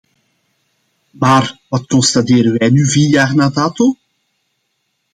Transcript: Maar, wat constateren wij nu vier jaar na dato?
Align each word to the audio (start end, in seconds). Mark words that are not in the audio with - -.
Maar, 1.11 1.59
wat 1.69 1.85
constateren 1.87 2.57
wij 2.57 2.69
nu 2.69 2.89
vier 2.91 3.09
jaar 3.09 3.35
na 3.35 3.49
dato? 3.49 3.97